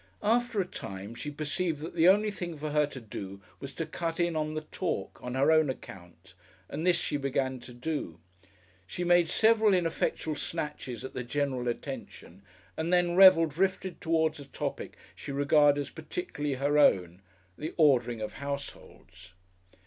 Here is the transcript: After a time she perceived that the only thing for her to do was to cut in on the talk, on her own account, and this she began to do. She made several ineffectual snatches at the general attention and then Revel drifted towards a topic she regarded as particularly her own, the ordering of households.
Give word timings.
After 0.23 0.59
a 0.59 0.65
time 0.65 1.13
she 1.13 1.29
perceived 1.29 1.79
that 1.81 1.93
the 1.93 2.07
only 2.07 2.31
thing 2.31 2.57
for 2.57 2.71
her 2.71 2.87
to 2.87 2.99
do 2.99 3.39
was 3.59 3.71
to 3.75 3.85
cut 3.85 4.19
in 4.19 4.35
on 4.35 4.55
the 4.55 4.61
talk, 4.61 5.19
on 5.21 5.35
her 5.35 5.51
own 5.51 5.69
account, 5.69 6.33
and 6.67 6.87
this 6.87 6.97
she 6.97 7.17
began 7.17 7.59
to 7.59 7.71
do. 7.71 8.19
She 8.87 9.03
made 9.03 9.29
several 9.29 9.75
ineffectual 9.75 10.33
snatches 10.33 11.05
at 11.05 11.13
the 11.13 11.23
general 11.23 11.67
attention 11.67 12.41
and 12.75 12.91
then 12.91 13.15
Revel 13.15 13.45
drifted 13.45 14.01
towards 14.01 14.39
a 14.39 14.45
topic 14.45 14.97
she 15.15 15.31
regarded 15.31 15.79
as 15.81 15.91
particularly 15.91 16.55
her 16.55 16.79
own, 16.79 17.21
the 17.55 17.75
ordering 17.77 18.21
of 18.21 18.33
households. 18.41 19.33